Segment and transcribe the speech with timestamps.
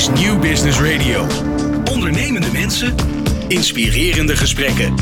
[0.00, 1.26] is New Business Radio.
[1.92, 2.94] Ondernemende mensen,
[3.48, 4.94] inspirerende gesprekken.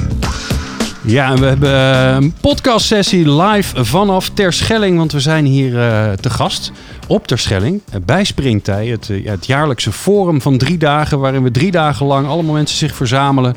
[1.02, 6.31] Ja, we hebben eh, een podcastsessie live vanaf Terschelling, want we zijn hier eh, te
[6.31, 6.73] gast
[7.07, 8.87] op Terschelling uh, bij Springtij.
[8.87, 12.94] Het, het jaarlijkse forum van drie dagen, waarin we drie dagen lang allemaal mensen zich
[12.94, 13.56] verzamelen.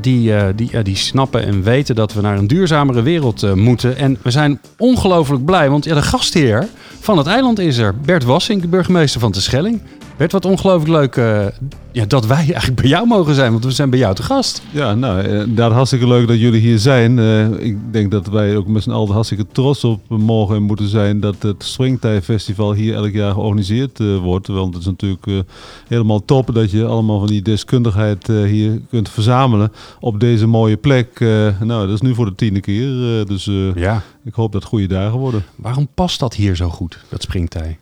[0.00, 3.96] Die, die, die snappen en weten dat we naar een duurzamere wereld moeten.
[3.96, 6.68] En we zijn ongelooflijk blij, want de gastheer
[7.00, 7.94] van het eiland is er.
[7.96, 9.80] Bert Wassink, burgemeester van Terschelling.
[10.16, 11.46] Bert, wat ongelooflijk leuk uh,
[11.92, 14.62] ja, dat wij eigenlijk bij jou mogen zijn, want we zijn bij jou te gast.
[14.70, 17.18] Ja, nou, inderdaad hartstikke leuk dat jullie hier zijn.
[17.18, 20.88] Uh, ik denk dat wij ook met z'n allen hartstikke trots op mogen en moeten
[20.88, 24.46] zijn dat het Springtij Festival hier elk jaar georganiseerd uh, wordt.
[24.46, 25.46] Want het is natuurlijk
[25.88, 31.20] helemaal top dat je allemaal van die deskundigheid hier kunt verzamelen op deze mooie plek.
[31.60, 34.02] nou, dat is nu voor de tiende keer, dus ja.
[34.24, 35.44] ik hoop dat het goede dagen worden.
[35.56, 37.78] Waarom past dat hier zo goed, dat Springtij?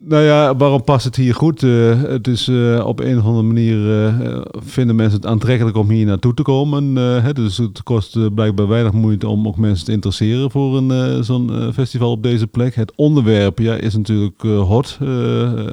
[0.00, 1.62] Nou ja, waarom past het hier goed?
[1.62, 5.90] Uh, het is uh, op een of andere manier uh, vinden mensen het aantrekkelijk om
[5.90, 6.96] hier naartoe te komen.
[6.96, 11.72] Hè, dus het kost blijkbaar weinig moeite om ook mensen te interesseren voor een zo'n
[11.72, 12.74] festival op deze plek.
[12.74, 14.98] Het onderwerp ja, is natuurlijk hot,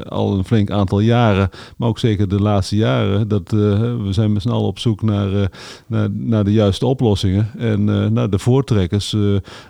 [0.08, 3.28] al een flink aantal jaren, maar ook zeker de laatste jaren.
[3.28, 5.52] Dat, we zijn met z'n allen op zoek naar,
[5.88, 7.50] naar, naar, de juiste oplossingen.
[7.58, 9.16] En naar de voortrekkers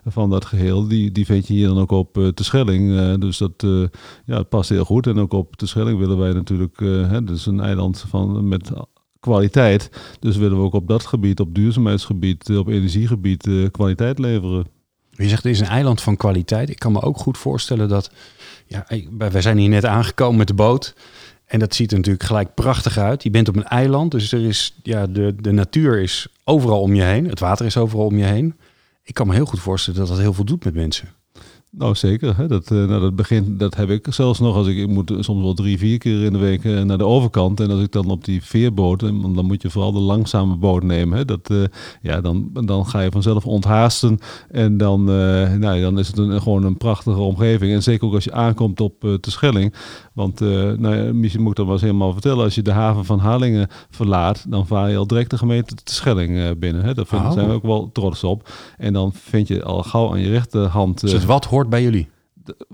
[0.05, 3.17] van dat geheel, die, die vind je hier dan ook op de Schelling.
[3.19, 3.65] dus dat
[4.25, 5.07] ja, past heel goed.
[5.07, 8.71] En ook op de Schelling willen wij natuurlijk, uh, hè, dus een eiland van, met
[9.19, 9.89] kwaliteit.
[10.19, 14.65] Dus willen we ook op dat gebied, op duurzaamheidsgebied, op energiegebied, uh, kwaliteit leveren.
[15.11, 16.69] Je zegt, het is een eiland van kwaliteit.
[16.69, 18.11] Ik kan me ook goed voorstellen dat,
[18.65, 18.85] ja,
[19.17, 20.95] wij zijn hier net aangekomen met de boot.
[21.45, 23.23] En dat ziet er natuurlijk gelijk prachtig uit.
[23.23, 26.95] Je bent op een eiland, dus er is, ja, de, de natuur is overal om
[26.95, 27.29] je heen.
[27.29, 28.55] Het water is overal om je heen.
[29.03, 31.09] Ik kan me heel goed voorstellen dat dat heel veel doet met mensen.
[31.77, 32.37] Nou, zeker.
[32.37, 32.47] Hè.
[32.47, 35.43] Dat, uh, nou, dat, begint, dat heb ik zelfs nog als ik, ik moet soms
[35.43, 37.59] wel drie, vier keer in de week uh, naar de overkant.
[37.59, 40.83] En als ik dan op die veerboot, en dan moet je vooral de langzame boot
[40.83, 41.17] nemen.
[41.17, 41.25] Hè.
[41.25, 41.63] Dat, uh,
[42.01, 44.19] ja, dan, dan ga je vanzelf onthaasten.
[44.51, 47.73] En dan, nou, dan is het een, gewoon een prachtige omgeving.
[47.73, 49.73] En zeker ook als je aankomt op de Schelling.
[50.13, 52.43] Want nou ja, misschien moet ik dat wel eens helemaal vertellen.
[52.43, 55.81] Als je de haven van Harlingen verlaat, dan vaar je al direct de gemeente de
[55.83, 56.83] Schelling binnen.
[56.83, 56.93] Hè.
[56.93, 57.31] Daar oh.
[57.31, 58.49] zijn we ook wel trots op.
[58.77, 61.01] En dan vind je al gauw aan je rechterhand...
[61.01, 62.07] Dus wat hoort bij jullie?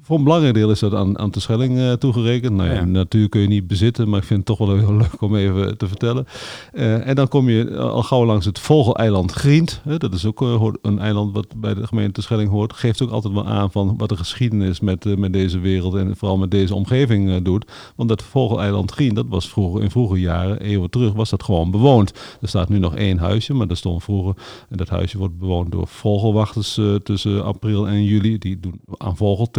[0.01, 2.55] Voor een belangrijk deel is dat aan, aan de Schelling uh, toegerekend.
[2.55, 2.85] Nou ja, ja.
[2.85, 5.77] natuur kun je niet bezitten, maar ik vind het toch wel heel leuk om even
[5.77, 6.25] te vertellen.
[6.73, 9.81] Uh, en dan kom je al gauw langs het Vogeleiland Grient.
[9.83, 12.73] Hè, dat is ook uh, een eiland wat bij de gemeente Schelling hoort.
[12.73, 16.37] Geeft ook altijd wel aan van wat de geschiedenis met, met deze wereld en vooral
[16.37, 17.71] met deze omgeving doet.
[17.95, 21.71] Want dat Vogeleiland Grient, dat was vroeger, in vroege jaren, eeuwen terug, was dat gewoon
[21.71, 22.13] bewoond.
[22.41, 24.33] Er staat nu nog één huisje, maar dat stond vroeger.
[24.69, 28.37] En dat huisje wordt bewoond door vogelwachters tussen april en juli.
[28.37, 29.17] Die doen aan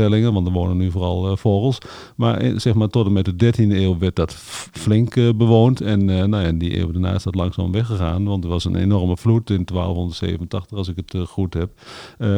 [0.09, 1.79] want er wonen nu vooral uh, vogels.
[2.17, 4.35] Maar eh, zeg maar tot en met de 13e eeuw werd dat
[4.73, 5.81] flink uh, bewoond.
[5.81, 9.17] En nou ja, die eeuw daarna is dat langzaam weggegaan, want er was een enorme
[9.17, 11.71] vloed in 1287, als ik het goed heb.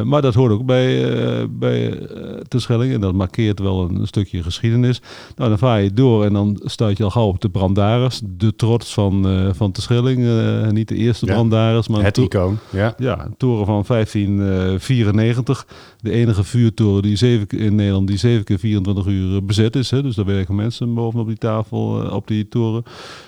[0.03, 2.07] maar dat hoort ook bij, bij
[2.47, 5.01] Terschelling en dat markeert wel een, stukje geschiedenis.
[5.35, 8.55] Nou, dan vaar je door en dan stuit je al gauw op de Brandaris, de
[8.55, 10.27] trots van, van Terschelling.
[10.71, 12.57] niet de eerste ja, Brandaris, maar het icoon.
[12.69, 12.93] Ja.
[12.97, 15.67] ja, een toren van 1594.
[15.97, 19.91] De enige vuurtoren die zeven in Nederland die 7 keer 24 uur bezet is.
[19.91, 20.01] Hè?
[20.01, 22.83] Dus daar werken mensen bovenop die tafel, uh, op die toren.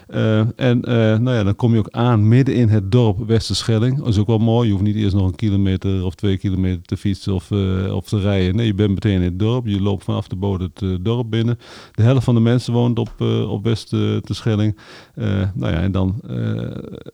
[0.09, 3.97] Uh, en nou ja, dan kom je ook aan midden in het dorp Westerschelling.
[3.97, 4.67] Dat is ook wel mooi.
[4.67, 7.51] Je hoeft niet eerst nog een kilometer of twee kilometer te fietsen of,
[7.91, 8.55] of te rijden.
[8.55, 9.65] Nee, je bent meteen in het dorp.
[9.65, 11.59] Je loopt vanaf de boot het dorp binnen.
[11.91, 14.77] De helft van de mensen woont op, op Westerschelling.
[15.53, 16.21] nou ja, en dan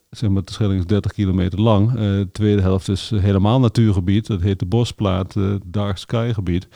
[0.09, 1.91] zeg maar, de Schelling is 30 kilometer lang.
[1.91, 4.27] de tweede helft is helemaal natuurgebied.
[4.27, 5.35] Dat heet de Bosplaat,
[5.65, 6.67] Dark Sky gebied.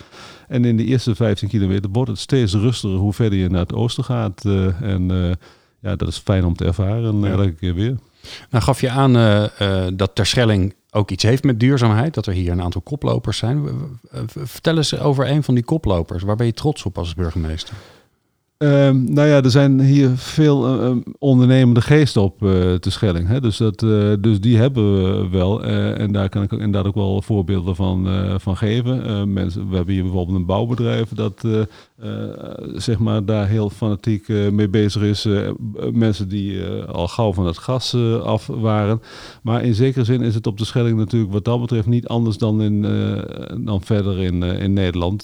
[0.47, 3.73] En in de eerste 15 kilometer wordt het steeds rustiger hoe verder je naar het
[3.73, 4.43] oosten gaat.
[4.45, 5.31] Uh, en uh,
[5.79, 7.29] ja, dat is fijn om te ervaren ja.
[7.29, 7.95] elke keer weer.
[8.49, 12.13] Nou gaf je aan uh, dat Terschelling ook iets heeft met duurzaamheid.
[12.13, 13.67] Dat er hier een aantal koplopers zijn.
[14.25, 16.23] Vertel eens over een van die koplopers.
[16.23, 17.73] Waar ben je trots op als burgemeester?
[18.59, 23.27] Um, nou ja, er zijn hier veel uh, ondernemende geesten op uh, te Schelling.
[23.27, 23.41] Hè?
[23.41, 23.79] Dus, dat,
[24.19, 25.63] dus die hebben we wel.
[25.63, 28.07] en daar kan ik inderdaad ook wel voorbeelden van,
[28.39, 29.33] van geven.
[29.33, 31.45] mensen, we hebben hier bijvoorbeeld een bouwbedrijf dat
[32.75, 35.27] zeg maar daar heel fanatiek mee bezig is.
[35.91, 39.01] mensen die al gauw van het gas af waren.
[39.41, 42.37] Maar in zekere zin is het op de Schelling natuurlijk wat dat betreft niet anders
[42.37, 42.81] dan, in,
[43.65, 45.23] dan verder in, in Nederland.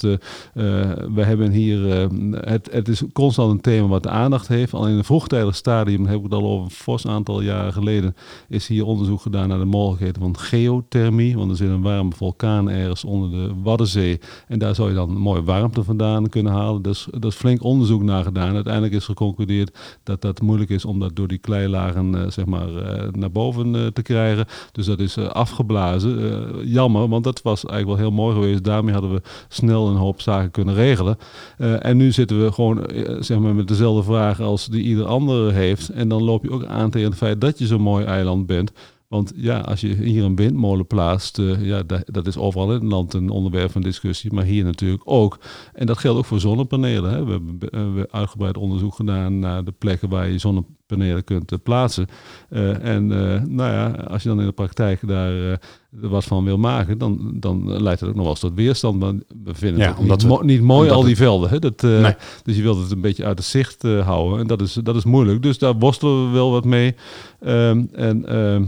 [1.14, 4.74] we hebben hier, het, het is constant een thema wat de aandacht heeft.
[4.74, 8.16] Al in een vroegtijdig stadium, heb ik het al over een fors aantal jaren geleden,
[8.50, 11.38] is hier onderzoek gedaan naar de mogelijkheden van geothermie.
[11.38, 14.20] Want er zit een warme vulkaan ergens onder de Waddenzee.
[14.48, 16.64] En daar zou je dan mooie warmte vandaan kunnen halen.
[16.64, 16.82] halen.
[17.20, 18.56] Dat is, flink onderzoek naar gedaan.
[18.56, 22.68] Uiteindelijk is geconcludeerd dat dat moeilijk is om dat door die kleilagen zeg maar,
[23.12, 24.46] naar boven te krijgen.
[24.72, 26.68] Dus dat is afgeblazen.
[26.68, 28.64] jammer, want dat was eigenlijk wel heel mooi geweest.
[28.64, 31.18] Daarmee hadden we snel een hoop zaken kunnen regelen.
[31.58, 32.78] en nu zitten we gewoon
[33.20, 35.90] zeg maar, met dezelfde vragen als die ieder andere heeft.
[35.90, 38.72] En dan loop je ook aan tegen het feit dat je zo'n mooi eiland bent.
[39.14, 42.74] Want ja, als je hier een windmolen plaatst, uh, ja, dat, dat, is overal in
[42.74, 45.40] het land een onderwerp van discussie, maar hier natuurlijk ook.
[45.74, 47.12] En dat geldt ook voor zonnepanelen.
[47.12, 47.26] Hè.
[47.26, 52.08] We hebben uh, uitgebreid onderzoek gedaan naar de plekken waar je zonnepanelen kunt uh, plaatsen.
[52.82, 53.08] en
[53.56, 55.60] nou ja, als je dan in de praktijk daar
[55.90, 59.00] wat van wil maken, dan, dan leidt het ook nog wel eens tot weerstand.
[59.00, 59.14] Maar
[59.44, 61.50] we vinden ja, het omdat niet, we, niet mooi, al die velden.
[61.50, 61.60] Hè.
[61.60, 62.16] Dat, nee.
[62.44, 64.40] Dus je wilt het een beetje uit het zicht houden.
[64.40, 65.42] En dat is, dat is moeilijk.
[65.42, 66.96] Dus daar worstelen we wel wat mee.
[67.46, 68.64] Um, en ehm,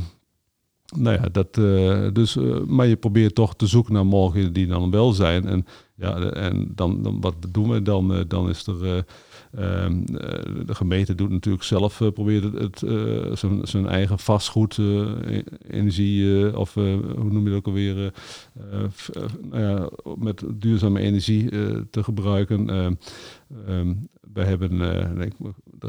[0.94, 4.68] nou ja, dat, uh, dus, uh, maar je probeert toch te zoeken naar mogelijkheden die
[4.68, 5.46] dan wel zijn.
[5.46, 5.66] En,
[5.96, 8.16] ja, en dan, dan wat doen we dan?
[8.16, 9.06] Uh, dan is er,
[9.56, 10.06] ehm,
[10.66, 12.80] de gemeente doet natuurlijk zelf, probeert het,
[13.40, 18.14] zijn, zijn eigen vastgoed, e-, energie, of hoe noem je dat ook alweer,
[19.52, 21.50] nou met duurzame energie
[21.90, 22.70] te gebruiken.
[23.70, 25.28] Um, we hebben, uh,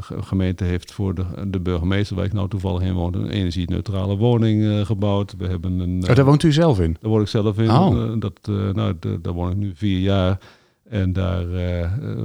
[0.07, 4.15] de gemeente heeft voor de, de burgemeester, waar ik nou toevallig in woon, een energie-neutrale
[4.15, 5.35] woning uh, gebouwd.
[5.37, 6.97] We hebben een, oh, daar woont u zelf in?
[6.99, 7.71] Daar woon ik zelf in.
[7.71, 7.95] Oh.
[7.95, 8.39] Uh, dat,
[8.75, 10.39] nou, de, daar woon ik nu vier jaar.
[10.89, 11.45] En daar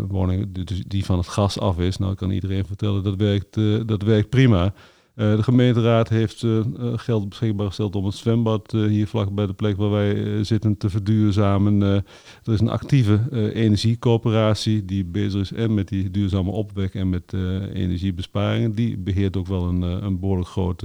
[0.09, 1.97] woning dus die van het gas af is.
[1.97, 4.73] Nou, ik kan iedereen vertellen, dat werkt, dat werkt prima.
[5.17, 6.61] Uh, de gemeenteraad heeft uh,
[6.97, 10.91] geld beschikbaar gesteld om het zwembad hier vlak bij de plek waar wij zitten te
[10.91, 11.82] verduurzamen.
[11.82, 13.20] er is een actieve
[13.55, 17.32] energiecoöperatie die bezig is en met die duurzame opwek en met
[17.73, 18.73] energiebesparingen.
[18.73, 20.85] Die beheert ook wel een, een behoorlijk groot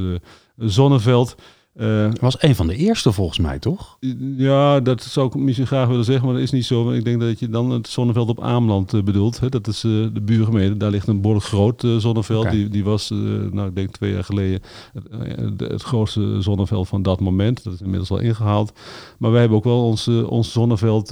[0.58, 1.36] zonneveld.
[1.80, 3.98] Uh, was een van de eerste volgens mij, toch?
[4.38, 6.92] Ja, dat zou ik misschien graag willen zeggen, maar dat is niet zo.
[6.92, 9.40] Ik denk dat je dan het zonneveld op Ameland uh, bedoelt.
[9.40, 9.50] Hè?
[9.50, 10.78] Dat is uh, de buurgemeente.
[10.78, 12.46] Daar ligt een behoorlijk groot zonneveld.
[12.46, 12.56] Okay.
[12.56, 13.10] Die, die was,
[13.52, 14.62] nou ik denk twee jaar geleden,
[14.94, 17.64] het, het, grootste zonneveld van dat moment.
[17.64, 18.72] Dat is inmiddels al ingehaald.
[19.18, 21.12] Maar wij hebben ook wel ons, ons zonneveld.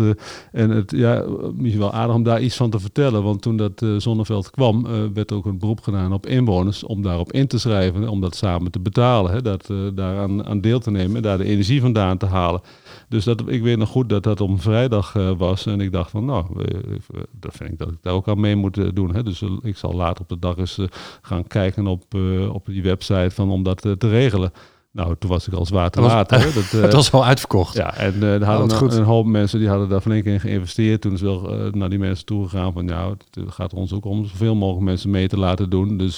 [0.51, 3.23] en het, ja, misschien wel aardig om daar iets van te vertellen.
[3.23, 7.47] Want toen dat zonneveld kwam, werd ook een beroep gedaan op inwoners om daarop in
[7.47, 8.09] te schrijven.
[8.09, 9.31] Om dat samen te betalen.
[9.31, 9.41] Hè?
[9.41, 12.61] Dat daaraan deel te nemen en daar de energie vandaan te halen.
[13.09, 15.65] Dus dat, ik weet nog goed dat dat om vrijdag uh, was.
[15.65, 16.95] En ik dacht van, nou, uh,
[17.39, 19.15] dat vind ik dat ik daar ook aan mee moet doen.
[19.15, 19.23] Hè.
[19.23, 20.79] Dus ik zal later op de dag eens
[21.21, 22.03] gaan kijken op,
[22.51, 24.51] op die website van, om dat te regelen.
[24.95, 26.29] Nou, toen was ik al zwaar te laat.
[26.29, 27.75] Dat, het was al uitverkocht.
[27.75, 31.01] Ja, en uh, er hadden een, een, hoop mensen die hadden daar flink in geïnvesteerd.
[31.01, 34.25] Toen is wel uh, naar die mensen toegegaan van, ja, het gaat ons ook om
[34.25, 35.97] zoveel mogelijk mensen mee te laten doen.
[35.97, 36.17] Dus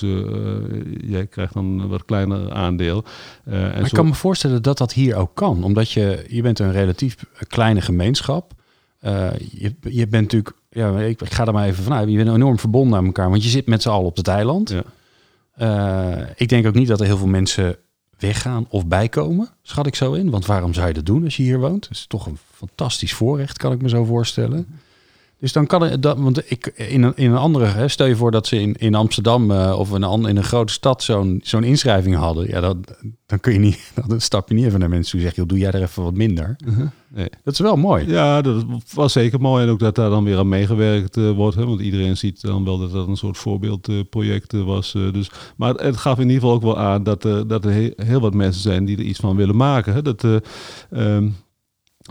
[1.02, 3.04] jij krijgt dan een wat kleiner aandeel.
[3.44, 5.64] en maar ik kan me voorstellen dat dat hier ook kan.
[5.64, 7.16] Omdat je, je bent een relatief
[7.48, 8.54] kleine gemeenschap.
[9.02, 12.10] je, je bent natuurlijk, ja, ik, ik, ga er maar even vanuit.
[12.10, 14.76] Je bent enorm verbonden aan elkaar, want je zit met z'n allen op het eiland.
[15.58, 16.28] Ja.
[16.36, 17.78] ik denk ook niet dat er heel veel mensen
[18.20, 20.30] weggaan of bijkomen, schat ik zo in.
[20.30, 21.82] Want waarom zou je dat doen als je hier woont?
[21.82, 24.80] Dat is toch een fantastisch voorrecht, kan ik me zo voorstellen.
[25.40, 28.16] Dus dan kan het, dat, want ik in een, in een andere, hè, stel je
[28.16, 31.64] voor dat ze in, in Amsterdam uh, of in, in een grote stad zo'n zo'n
[31.64, 32.48] inschrijving hadden.
[32.48, 32.84] Ja, dan,
[33.26, 35.46] dan kun je niet, dan stap je niet even naar mensen toe en zeg je,
[35.46, 36.56] doe jij er even wat minder.
[36.66, 36.88] Uh -huh.
[37.08, 37.30] nee.
[37.44, 38.08] Dat is wel mooi.
[38.08, 39.64] Ja, dat was zeker mooi.
[39.64, 41.56] En ook dat daar dan weer aan meegewerkt uh, wordt.
[41.56, 44.92] Hè, want iedereen ziet dan wel dat dat een soort voorbeeldproject was.
[44.92, 48.20] dus, maar het gaf in ieder geval ook wel aan dat, dat er heel, heel,
[48.20, 49.94] wat mensen zijn die er iets van willen maken.
[49.94, 50.02] Hè.
[50.02, 50.24] Dat,
[50.92, 51.36] um,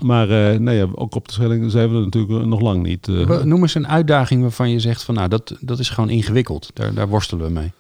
[0.02, 3.08] maar uh, nou ja, ook op de Schelling zijn we er natuurlijk nog lang niet.
[3.08, 3.42] Uh.
[3.42, 6.70] Noem eens een uitdaging waarvan je zegt van nou, dat, dat is gewoon ingewikkeld.
[6.74, 7.72] Daar, daar worstelen we mee.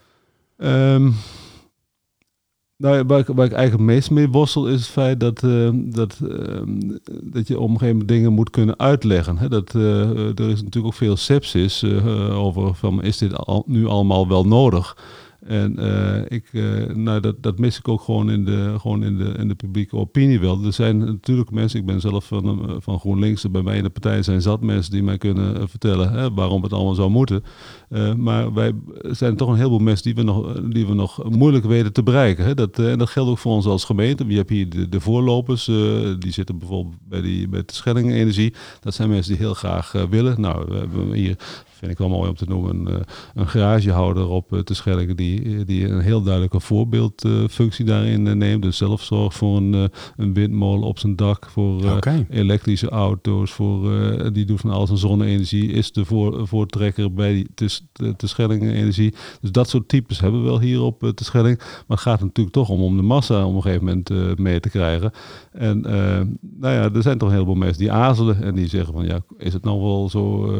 [0.94, 1.14] Um,
[2.76, 5.68] nou, waar, ik, waar ik eigenlijk het meest mee worstel is het feit dat, uh,
[5.72, 6.18] dat,
[7.22, 9.38] dat je op een gegeven moment dingen moet kunnen uitleggen.
[9.38, 9.48] Hè?
[9.48, 11.84] Dat, er is natuurlijk ook veel sepsis
[12.30, 14.96] over van is dit al, nu allemaal wel nodig?
[15.46, 19.16] En uh, ik, uh, nou, dat, dat mis ik ook gewoon in de, gewoon in,
[19.16, 20.64] de, in de publieke opinie wel.
[20.64, 23.90] Er zijn natuurlijk mensen, ik ben zelf van, eh, van GroenLinks, bij mij in de
[23.90, 27.42] partij zijn zat mensen die mij kunnen vertellen hè, waarom het allemaal zou moeten.
[28.16, 31.92] Maar wij zijn toch een heleboel mensen die we nog, die we nog moeilijk weten
[31.92, 32.44] te bereiken.
[32.44, 32.54] Hè.
[32.54, 34.26] Dat, en dat geldt ook voor ons als gemeente.
[34.26, 35.64] Je hebt hier de, voorlopers,
[36.18, 38.54] die zitten bijvoorbeeld bij, die, bij de Energie.
[38.80, 40.40] Dat zijn mensen die heel graag willen.
[40.40, 41.36] Nou, we hebben hier
[41.76, 43.02] vind ik wel mooi om te noemen, een,
[43.34, 48.62] een garagehouder op uh, Terschelling die, die een heel duidelijke voorbeeldfunctie daarin neemt.
[48.62, 53.90] Dus zelf zorgt voor een, een windmolen op zijn dak, voor elektrische auto's, voor,
[54.32, 57.70] die doet van alles een zonne-energie, is de voor, voortrekker bij die
[58.16, 59.14] Terschelling energie.
[59.40, 61.58] Dus dat soort types hebben we wel hier op Terschelling.
[61.58, 64.70] Maar het gaat natuurlijk toch om, om de massa op een gegeven moment mee te
[64.70, 65.10] krijgen.
[65.52, 69.06] En nou ja, er zijn toch een heleboel mensen die aarzelen en die zeggen van
[69.06, 70.52] ja, is het nou wel zo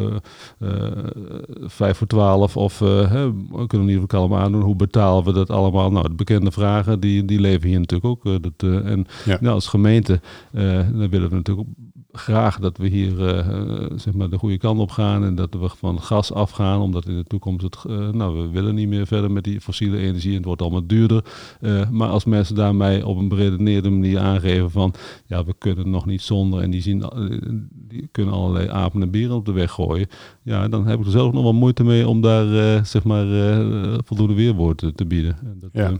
[1.60, 5.50] vijf voor twaalf of hè, we kunnen niet elkaar allemaal aandoen, hoe betalen we dat
[5.50, 5.90] allemaal?
[5.90, 8.42] Nou, de bekende vragen, die, die leven hier natuurlijk ook.
[8.42, 10.20] dat, en nou, als gemeente,
[10.52, 11.68] dan willen we natuurlijk
[12.16, 13.44] graag dat we hier
[13.96, 17.16] zeg maar de goede kant op gaan en dat we van gas afgaan, omdat in
[17.16, 20.44] de toekomst het, nou, we willen niet meer verder met die fossiele energie en het
[20.44, 21.24] wordt allemaal duurder.
[21.90, 24.94] maar als mensen daarmee op een beredeneerde manier aangeven van,
[25.26, 27.04] ja, we kunnen nog niet zonder en die, zien,
[27.70, 30.08] die kunnen allerlei apen en bieren op de weg gooien,
[30.42, 33.26] ja, dan heb ik er zelf nog wel moeite mee om daar, zeg maar,
[34.04, 35.36] voldoende weerwoord te bieden.
[35.44, 35.92] En dat, ja.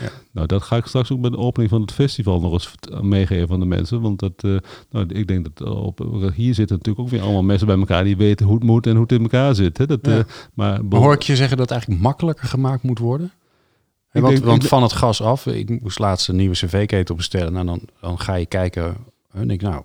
[0.00, 0.10] Ja.
[0.32, 3.50] Nou, dat ga ik straks ook bij de opening van het festival nog eens meegeven
[3.50, 4.00] aan de mensen.
[4.00, 4.58] Want dat, uh,
[4.90, 5.98] nou, ik denk dat op,
[6.34, 8.92] hier zitten natuurlijk ook weer allemaal mensen bij elkaar die weten hoe het moet en
[8.92, 9.78] hoe het in elkaar zit.
[9.78, 9.86] Hè?
[9.86, 10.18] Dat, ja.
[10.18, 10.24] uh,
[10.54, 13.32] maar, maar hoor ik je zeggen dat het eigenlijk makkelijker gemaakt moet worden?
[14.12, 17.52] Want, van het gas af, ik moest laatst een nieuwe cv-ketel bestellen.
[17.52, 18.96] Nou, dan, dan ga je kijken
[19.32, 19.82] en ik, nou,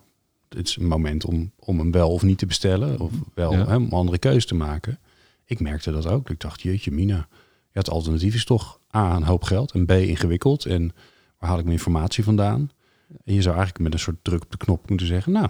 [0.50, 3.00] het is een moment om, om hem wel of niet te bestellen.
[3.00, 3.68] Of wel ja.
[3.68, 5.00] hè, om een andere keuze te maken.
[5.46, 6.30] Ik merkte dat ook.
[6.30, 7.28] Ik dacht, jeetje mina,
[7.74, 10.66] ja, het alternatief is toch A, een hoop geld en B, ingewikkeld.
[10.66, 10.92] En
[11.38, 12.70] waar haal ik mijn informatie vandaan?
[13.24, 15.48] En je zou eigenlijk met een soort druk op de knop moeten zeggen, nou,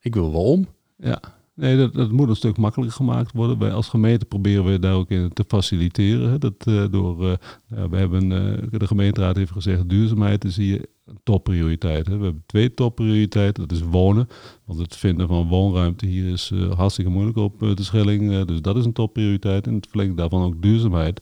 [0.00, 0.66] ik wil wel om.
[0.96, 1.20] Ja,
[1.54, 3.58] nee, dat, dat moet een stuk makkelijker gemaakt worden.
[3.58, 6.40] Wij als gemeente proberen we daar ook in te faciliteren.
[6.40, 7.34] Dat, uh, door, uh,
[7.66, 10.86] we hebben, uh, de gemeenteraad heeft gezegd, duurzaamheid is hier
[11.22, 12.06] topprioriteit.
[12.06, 12.16] Hè.
[12.16, 13.68] We hebben twee topprioriteiten.
[13.68, 14.28] Dat is wonen.
[14.64, 18.30] Want het vinden van woonruimte hier is uh, hartstikke moeilijk op uh, de Schelling.
[18.30, 19.66] Uh, dus dat is een topprioriteit.
[19.66, 21.20] En het verlengde daarvan ook duurzaamheid.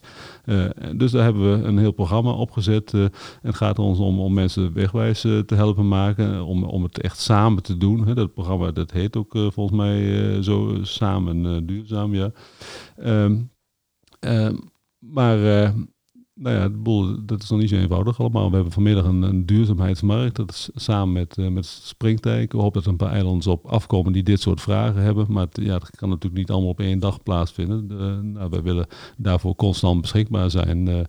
[0.95, 2.93] dus daar hebben we een heel programma opgezet.
[2.93, 3.11] en
[3.41, 6.43] het gaat ons om, om mensen wegwijs te helpen maken.
[6.43, 8.07] Om, om het echt samen te doen.
[8.07, 8.13] Hè.
[8.13, 12.15] Dat programma dat heet ook volgens mij zo samen duurzaam.
[12.15, 12.31] Ja.
[12.97, 13.51] Um,
[14.99, 15.73] maar
[16.35, 18.49] nou ja, boel, dat is nog niet zo eenvoudig allemaal.
[18.49, 20.35] We hebben vanmiddag een, een duurzaamheidsmarkt.
[20.35, 22.43] Dat is samen met, uh, met Springtijk.
[22.43, 25.25] Ik hoop dat er een paar eilanders op afkomen die dit soort vragen hebben.
[25.29, 27.85] Maar het, ja, dat kan natuurlijk niet allemaal op één dag plaatsvinden.
[28.31, 28.87] Nou, wij willen
[29.17, 30.87] daarvoor constant beschikbaar zijn.
[30.87, 30.99] Uh,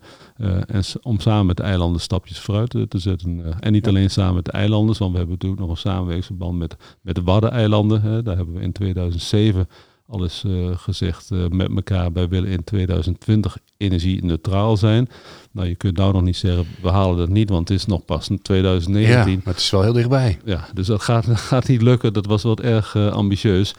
[0.66, 3.60] en om samen met de eilanden stapjes vooruit te zetten.
[3.60, 6.76] en niet alleen samen met de eilanders, want we hebben natuurlijk nog een samenwerkingsverband met,
[7.00, 8.24] met de Waddeneilanden.
[8.24, 9.68] Daar hebben we in 2007
[10.08, 15.08] al is uh, gezegd uh, met elkaar, wij willen in 2020 energie-neutraal zijn.
[15.52, 18.04] Nou, je kunt nou nog niet zeggen, we halen dat niet, want het is nog
[18.04, 19.32] pas in 2019.
[19.32, 20.38] Ja, maar het is wel heel dichtbij.
[20.44, 22.12] Ja, dus dat gaat, gaat niet lukken.
[22.12, 23.74] Dat was wat erg uh, ambitieus.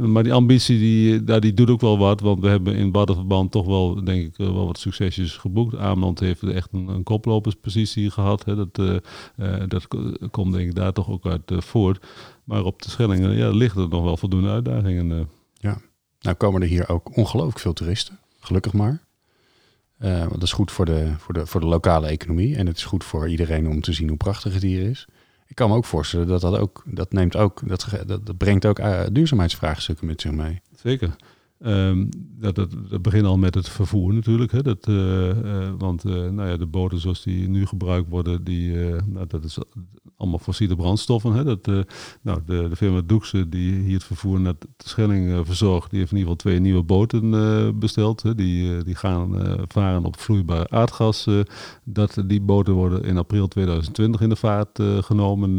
[0.00, 3.50] maar die ambitie, die, daar, die doet ook wel wat, want we hebben in Baddenverband
[3.50, 5.76] toch wel, denk ik, wel wat succesjes geboekt.
[5.76, 8.44] Ameland heeft echt een, een koploperspositie gehad.
[8.44, 8.56] Hè.
[8.56, 8.74] Dat,
[9.68, 9.88] dat
[10.30, 12.06] komt denk ik daar toch ook uit voort.
[12.44, 15.28] Maar op de Schellingen ja, liggen er nog wel voldoende uitdagingen.
[15.62, 15.80] Ja,
[16.20, 18.18] nou komen er hier ook ongelooflijk veel toeristen.
[18.40, 19.02] Gelukkig maar.
[19.98, 22.56] Uh, want dat is goed voor de, voor, de, voor de lokale economie.
[22.56, 25.06] En het is goed voor iedereen om te zien hoe prachtig het hier is.
[25.46, 28.78] Ik kan me ook voorstellen dat dat ook, dat neemt ook, dat, dat, brengt ook
[28.78, 30.60] uh, duurzaamheidsvraagstukken met zich mee.
[30.76, 31.16] Zeker.
[31.64, 32.08] Um,
[32.42, 34.52] dat, dat, dat begint al met het vervoer natuurlijk.
[34.52, 34.62] Hè.
[34.62, 38.76] Dat, uh, uh, want uh, nou ja, de boten zoals die nu gebruikt worden, die,
[39.06, 39.58] nou, dat is
[40.16, 41.32] allemaal fossiele brandstoffen.
[41.32, 41.44] Hè.
[41.44, 41.66] Dat,
[42.22, 46.12] nou, de, de firma Doekse die hier het vervoer naar de Schelling verzorgt, die heeft
[46.12, 48.22] in ieder geval twee nieuwe boten besteld.
[48.22, 48.34] Hè.
[48.34, 51.28] Die, die gaan varen op vloeibaar aardgas.
[51.84, 55.56] dat, die boten worden in april 2020 in de vaart genomen.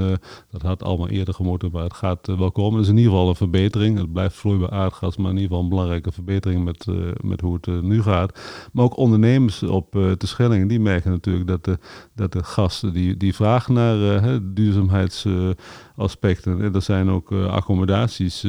[0.52, 2.74] dat had allemaal eerder gemoeten, maar het gaat wel komen.
[2.74, 3.98] Dat is in ieder geval een verbetering.
[3.98, 7.54] Het blijft vloeibaar aardgas, maar in ieder geval een belangrijk verbetering met, uh, met hoe
[7.54, 8.40] het uh, nu gaat.
[8.72, 11.78] Maar ook ondernemers op uh, de Schelling, die merken natuurlijk dat de,
[12.16, 16.62] dat de gasten die, die vragen naar duurzaamheidsaspecten.
[16.62, 18.44] en er zijn ook accommodaties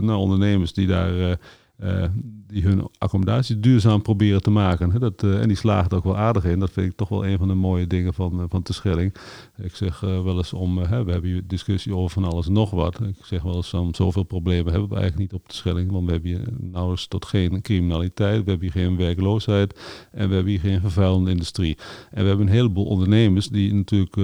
[0.00, 1.38] naar ondernemers die daar
[1.82, 2.04] uh,
[2.46, 5.00] die hun accommodatie duurzaam proberen te maken.
[5.00, 6.58] Dat, uh, en die slaagt ook wel aardig in.
[6.58, 9.14] Dat vind ik toch wel een van de mooie dingen van, uh, van Terschelling.
[9.62, 13.00] Ik zeg wel eens om, we hebben hier discussie over van alles nog wat.
[13.00, 15.90] Ik zeg wel eens van zoveel problemen hebben we eigenlijk niet op Terschelling.
[15.90, 18.44] Want we hebben hier nauwelijks tot geen criminaliteit.
[18.44, 19.80] We hebben hier geen werkloosheid.
[20.12, 21.76] En we hebben hier geen vervuilende industrie.
[22.10, 24.16] En we hebben een heleboel ondernemers die natuurlijk,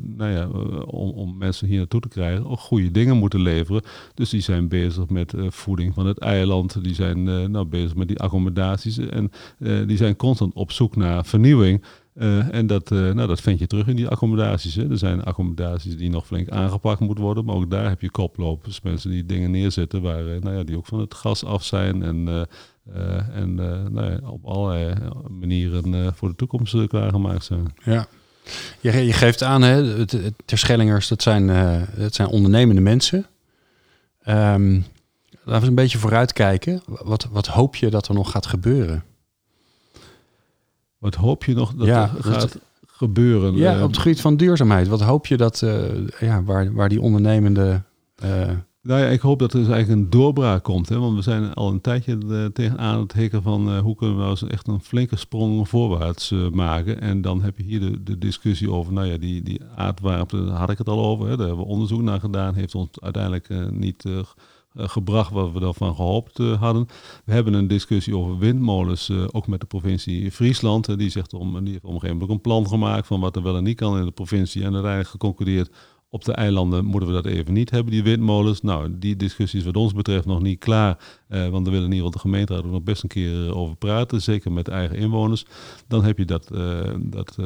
[0.00, 0.48] nou ja,
[0.84, 3.82] om, om, mensen hier naartoe te krijgen, ook goede dingen moeten leveren.
[4.14, 8.08] Dus die zijn bezig met voeding van het eiland die zijn uh, nou, bezig met
[8.08, 11.84] die accommodaties en uh, die zijn constant op zoek naar vernieuwing.
[12.14, 14.74] Uh, en dat, nou, dat vind je terug in die accommodaties.
[14.74, 14.90] Hè.
[14.90, 17.44] Er zijn accommodaties die nog flink aangepakt moeten worden.
[17.44, 18.80] Maar ook daar heb je koplopers.
[18.80, 22.02] Mensen die dingen neerzetten waar, uh, nou ja, die ook van het gas af zijn.
[22.02, 22.48] En,
[23.32, 23.54] en
[23.92, 24.94] nou ja, op allerlei
[25.40, 27.74] manieren voor de toekomst klaargemaakt zijn.
[27.84, 28.06] Ja.
[28.80, 30.06] Je, je geeft aan, hè,
[30.44, 31.46] Terschellingers, dat zijn,
[31.96, 33.26] dat zijn ondernemende mensen.
[34.28, 34.84] Um,
[35.44, 36.82] laten we een beetje vooruitkijken.
[36.86, 39.04] Wat, wat hoop je dat er nog gaat gebeuren?
[40.98, 43.54] Wat hoop je nog dat er gaat gebeuren?
[43.56, 44.88] Ja, op het gebied van duurzaamheid.
[44.88, 47.82] Wat hoop je dat, uh, ja, waar, waar die ondernemende...
[48.24, 48.50] Uh...
[48.82, 50.88] Nou ja, ik hoop dat er dus eigenlijk een doorbraak komt.
[50.88, 50.98] Hè?
[50.98, 54.46] Want we zijn al een tijdje tegenaan het hikken van hoe kunnen we nou eens
[54.46, 57.00] echt een flinke sprong voorwaarts maken.
[57.00, 60.56] En dan heb je hier de, de discussie over, nou ja, die, die aardwarmte, daar
[60.56, 61.28] had ik het al over.
[61.28, 61.36] Hè?
[61.36, 64.18] Daar hebben we onderzoek naar gedaan, heeft ons uiteindelijk niet eh,
[64.74, 66.86] gebracht wat we daarvan gehoopt uh, hadden.
[67.24, 70.98] We hebben een discussie over windmolens, uh, ook met de provincie Friesland.
[70.98, 73.42] die, zegt om, die heeft op een gegeven moment een plan gemaakt van wat er
[73.42, 74.62] wel en niet kan in de provincie.
[74.62, 75.70] En uiteindelijk geconcludeerd,
[76.12, 78.60] op de eilanden moeten we dat even niet hebben, die windmolens.
[78.60, 80.98] Nou, die discussie is wat ons betreft nog niet klaar.
[81.28, 83.76] Eh, want daar willen in ieder geval de gemeenteraad nog best een keer eh, over
[83.76, 84.22] praten.
[84.22, 85.44] Zeker met eigen inwoners.
[85.88, 87.36] Dan heb je dat, uh, dat,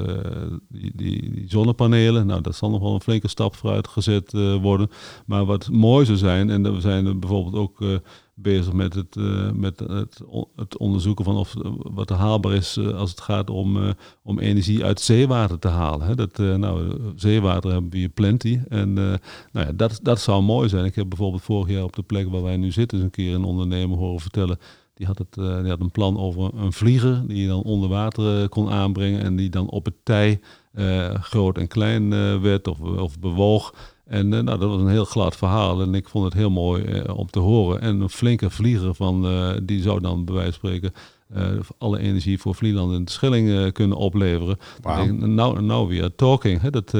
[0.68, 2.26] die, die, die, zonnepanelen.
[2.26, 4.90] Nou, dat zal nog wel een flinke stap vooruit gezet worden.
[5.26, 8.00] Maar wat mooi zou zijn, en we zijn bijvoorbeeld ook
[8.38, 10.20] bezig met het, uh, met het,
[10.56, 13.90] het, onderzoeken van of, wat haalbaar is uh, als het gaat om, uh,
[14.22, 16.06] om energie uit zeewater te halen.
[16.06, 16.14] Hè.
[16.14, 18.60] Dat, nou, zeewater hebben we hier plenty.
[18.68, 19.18] En nou
[19.52, 20.84] ja, dat, dat zou mooi zijn.
[20.84, 23.34] Ik heb bijvoorbeeld vorig jaar op de plek waar wij nu zitten eens een keer
[23.34, 24.58] een ondernemer horen vertellen.
[24.94, 28.48] Die had, het, die had een plan over een vlieger die je dan onder water
[28.48, 30.40] kon aanbrengen en die dan op het tij
[31.20, 33.74] groot en klein werd of, of bewoog.
[34.06, 36.84] En uh, nou, dat was een heel glad verhaal en ik vond het heel mooi
[36.84, 37.80] uh, om te horen.
[37.80, 40.92] En een flinke vlieger van, uh, die zou dan bij wijze van spreken
[41.78, 44.56] alle energie voor Vlieland en de Schelling kunnen opleveren.
[44.80, 45.10] Wow.
[45.10, 46.60] Nou, nou weer talking.
[46.60, 46.92] Hè, dat,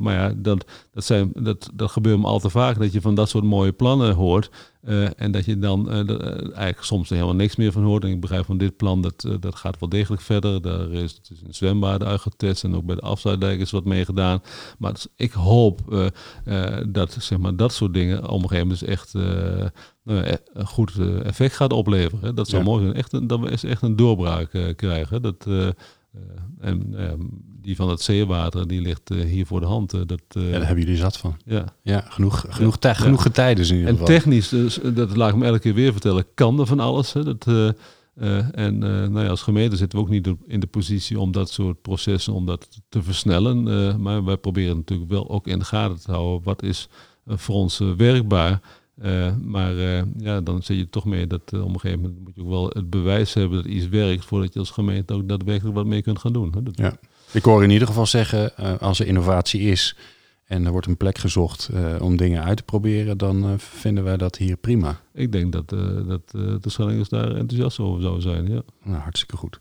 [0.00, 3.14] maar ja, dat, dat, zijn, dat, dat gebeurt me al te vaak dat je van
[3.14, 4.50] dat soort mooie plannen hoort.
[4.84, 7.82] Uh, en dat je dan uh, de, uh, eigenlijk soms er helemaal niks meer van
[7.82, 8.04] hoort.
[8.04, 10.62] En ik begrijp van dit plan, dat, dat gaat wel degelijk verder.
[10.62, 14.42] Daar is, is een zwembad uitgetest en ook bij de afsluitdijk is wat mee gedaan.
[14.78, 15.80] Maar dus ik hoop
[16.88, 19.14] dat zeg maar, dat soort dingen op een gegeven moment echt
[20.10, 22.34] een goed effect gaat opleveren.
[22.34, 22.68] Dat zou ja.
[22.68, 22.96] mooi zijn.
[22.96, 25.22] Echt een, dat we echt een doorbraak krijgen.
[25.22, 25.46] Dat,
[26.60, 26.94] en
[27.62, 29.90] die van het zeewater, die ligt hier voor de hand.
[29.90, 31.36] Dat, ja, daar hebben jullie zat van.
[31.44, 32.94] Ja, ja genoeg, genoeg, ja.
[32.94, 34.06] genoeg getijden in ieder geval.
[34.06, 37.12] En technisch, dus, dat laat ik me elke keer weer vertellen, kan er van alles.
[37.12, 37.46] Hè, dat,
[38.52, 41.82] en nou ja, als gemeente zitten we ook niet in de positie om dat soort
[41.82, 43.62] processen om dat te versnellen.
[44.02, 46.88] maar wij proberen natuurlijk wel ook in de gaten te houden wat is
[47.26, 48.60] voor ons werkbaar.
[49.02, 52.20] Uh, maar uh, ja, dan zit je toch mee dat uh, op een gegeven moment
[52.20, 55.28] moet je ook wel het bewijs hebben dat iets werkt voordat je als gemeente ook
[55.28, 56.52] daadwerkelijk wat mee kunt gaan doen.
[56.54, 56.62] Hè?
[56.62, 56.96] Dat, ja.
[57.32, 59.96] Ik hoor in ieder geval zeggen, als er innovatie is
[60.44, 64.36] en er wordt een plek gezocht om dingen uit te proberen, dan vinden wij dat
[64.36, 65.00] hier prima.
[65.12, 65.68] Ik denk dat,
[66.06, 66.30] dat
[66.62, 68.52] de Schellingers daar enthousiast over zouden zijn.
[68.52, 68.62] Ja.
[68.82, 69.60] Nou, hartstikke goed.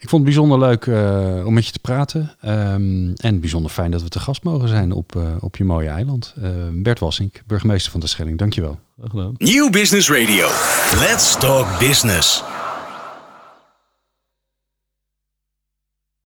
[0.00, 2.36] Ik vond het bijzonder leuk uh, om met je te praten.
[2.46, 5.88] Um, en bijzonder fijn dat we te gast mogen zijn op, uh, op je mooie
[5.88, 6.34] eiland.
[6.38, 8.78] Uh, Bert Wassink, burgemeester van de Schelling, dankjewel.
[9.36, 10.48] Nieuw Business Radio.
[11.00, 12.42] Let's talk business.